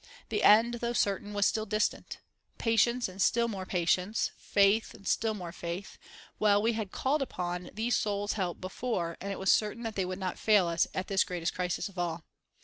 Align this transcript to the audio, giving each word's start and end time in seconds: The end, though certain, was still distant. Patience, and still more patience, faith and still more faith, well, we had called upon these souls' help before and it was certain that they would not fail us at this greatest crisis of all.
The 0.29 0.41
end, 0.41 0.73
though 0.81 0.93
certain, 0.93 1.31
was 1.31 1.45
still 1.45 1.67
distant. 1.67 2.17
Patience, 2.57 3.07
and 3.07 3.21
still 3.21 3.47
more 3.47 3.67
patience, 3.67 4.31
faith 4.35 4.95
and 4.95 5.07
still 5.07 5.35
more 5.35 5.51
faith, 5.51 5.99
well, 6.39 6.59
we 6.59 6.73
had 6.73 6.91
called 6.91 7.21
upon 7.21 7.69
these 7.71 7.95
souls' 7.97 8.33
help 8.33 8.59
before 8.59 9.15
and 9.21 9.31
it 9.31 9.37
was 9.37 9.51
certain 9.51 9.83
that 9.83 9.93
they 9.93 10.05
would 10.05 10.17
not 10.17 10.39
fail 10.39 10.65
us 10.65 10.87
at 10.95 11.05
this 11.07 11.23
greatest 11.23 11.53
crisis 11.53 11.87
of 11.87 11.99
all. 11.99 12.23